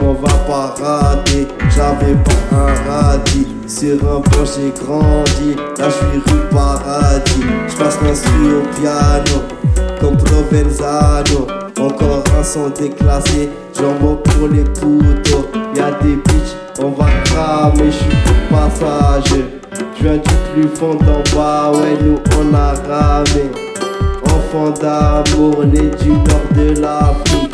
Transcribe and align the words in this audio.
on 0.00 0.12
va 0.14 0.28
pas. 0.46 0.74
J'avais 1.74 2.14
pas 2.14 2.56
un 2.56 2.74
radis, 2.88 3.46
sur 3.66 3.96
un 4.04 4.20
banc 4.20 4.44
j'ai 4.44 4.72
grandi. 4.82 5.54
Là 5.78 5.88
je 5.88 5.90
suis 5.90 6.18
rue 6.26 6.48
Paradis, 6.50 7.44
je 7.68 7.76
passe 7.76 7.98
l'instru 8.02 8.56
au 8.56 8.62
piano, 8.80 9.36
comme 10.00 10.16
Provenzano. 10.16 11.46
Encore 11.78 12.24
un 12.38 12.42
son 12.42 12.70
déclassé, 12.70 13.50
j'en 13.78 13.94
pour 13.94 14.48
les 14.48 14.64
couteaux. 14.64 15.46
Y'a 15.76 15.90
des 16.02 16.16
bitches, 16.16 16.56
on 16.80 16.90
va 16.90 17.06
cramer, 17.24 17.86
je 17.86 17.90
suis 17.92 18.16
pour 18.24 18.58
passage. 18.58 19.34
Je 19.72 20.02
viens 20.02 20.16
du 20.16 20.34
plus 20.52 20.68
fond 20.76 20.94
d'en 20.94 21.22
bas, 21.36 21.70
ouais, 21.72 21.96
nous 22.02 22.18
on 22.38 22.54
a 22.54 22.74
ramé. 22.88 23.50
Enfant 24.24 24.70
d'amour, 24.70 25.64
né 25.66 25.90
du 26.00 26.10
nord 26.10 26.48
de 26.56 26.80
l'Afrique, 26.80 27.47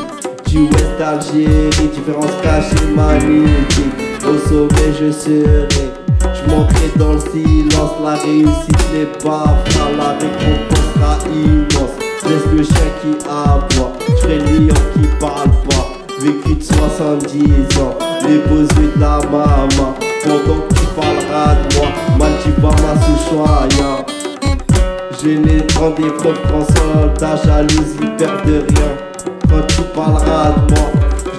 du 0.54 0.60
ouest 0.60 0.98
d'Algérie, 0.98 1.88
différence 1.92 2.30
cachée 2.40 2.86
magnifique. 2.94 3.92
Au 4.22 4.38
sommet, 4.48 4.92
je 5.00 5.10
serai. 5.10 5.90
Je 6.22 6.50
manquerai 6.50 6.90
dans 6.96 7.14
le 7.14 7.18
silence, 7.18 7.90
la 8.02 8.14
réussite 8.14 8.92
n'est 8.92 9.18
pas 9.22 9.56
fra, 9.66 9.90
la 9.98 10.10
récompense 10.12 10.88
sera 10.94 11.18
immense. 11.32 11.94
Laisse 12.24 12.46
le 12.52 12.62
chien 12.62 12.88
qui 13.02 13.16
aboie, 13.28 13.92
je 14.08 14.22
ferai 14.22 14.38
lion 14.38 14.74
qui 14.94 15.08
parle 15.18 15.50
pas. 15.68 15.88
Vécu 16.20 16.54
de 16.54 16.62
70 16.62 17.78
ans, 17.80 17.98
les 18.22 18.38
beaux 18.38 18.62
yeux 18.62 18.92
de 18.94 19.00
la 19.00 19.18
maman. 19.30 19.94
Pendant 20.22 20.60
que 20.68 20.74
tu 20.74 20.86
parleras 20.94 21.56
de 21.56 21.76
moi, 21.76 21.88
mal 22.18 22.32
tu 22.42 22.50
vas 22.60 22.70
ma 22.70 22.94
sous 23.02 23.34
Je 25.20 25.30
n'ai 25.30 25.62
prends 25.66 25.90
des 25.90 26.10
preuves 26.12 26.40
qu'en 26.48 26.64
soldat, 26.64 27.36
jalousie, 27.44 28.10
perd 28.16 28.46
de 28.46 28.64
rien. 28.68 29.13
Quand 29.48 29.66
tu 29.68 29.82
parleras 29.94 30.50
de 30.50 30.74
moi, 30.74 30.90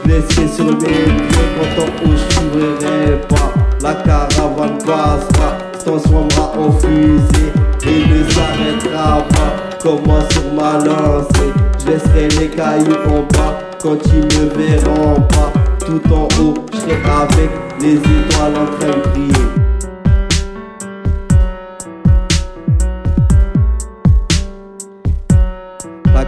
je 0.03 0.09
laisserai 0.09 0.48
sur 0.48 0.66
mes 0.66 0.73
pieds, 0.78 1.50
content 1.58 1.92
où 2.03 2.12
je 2.12 2.36
t'ouvrirai 2.36 3.22
pas. 3.28 3.53
La 3.81 3.94
caravane 3.95 4.78
passera, 4.80 5.58
se 5.78 5.86
transformera 5.86 6.52
en 6.58 6.72
fusée 6.72 7.52
et 7.86 8.08
ne 8.08 8.30
s'arrêtera 8.30 9.23
pas. 9.30 9.78
Comme 9.81 10.06
moi 10.06 10.20
sur 10.31 10.53
ma 10.53 10.73
lancée, 10.84 11.53
je 11.80 11.92
laisserai 11.92 12.28
les 12.39 12.50
cailloux 12.50 12.95
en 13.08 13.22
bas 13.34 13.59
quand 13.81 13.97
ils 14.08 14.25
ne 14.25 14.50
verront 14.50 15.22
pas. 15.22 15.53
Tout 15.86 16.02
en 16.12 16.28
haut, 16.42 16.56
je 16.73 16.94
avec 16.94 17.52
les 17.80 17.95
étoiles 17.95 18.53
en 18.56 18.66
train 18.80 18.97
de 18.97 19.09
briller. 19.09 19.45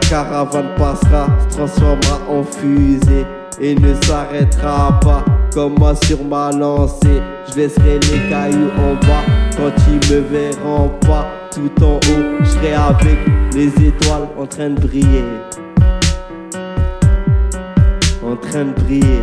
Caravane 0.09 0.75
passera, 0.77 1.27
se 1.49 1.57
transformera 1.57 2.19
en 2.29 2.43
fusée 2.43 3.25
et 3.59 3.75
ne 3.75 3.93
s'arrêtera 4.01 4.99
pas. 5.01 5.23
Comme 5.53 5.75
moi 5.79 5.95
sur 6.05 6.23
ma 6.23 6.51
lancée, 6.51 7.21
je 7.49 7.55
laisserai 7.55 7.99
les 7.99 8.29
cailloux 8.29 8.69
en 8.77 8.93
bas 9.05 9.23
quand 9.57 9.71
ils 9.87 10.13
me 10.13 10.19
verront 10.21 10.91
pas. 11.01 11.27
Tout 11.51 11.83
en 11.83 11.95
haut, 11.95 12.37
je 12.41 12.45
serai 12.45 12.73
avec 12.73 13.17
les 13.53 13.67
étoiles 13.87 14.27
en 14.37 14.45
train 14.45 14.69
de 14.69 14.79
briller. 14.79 15.23
En 18.23 18.35
train 18.35 18.65
de 18.65 18.73
briller. 18.81 19.21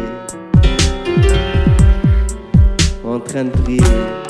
En 3.05 3.20
train 3.20 3.45
de 3.45 3.50
briller. 3.50 4.23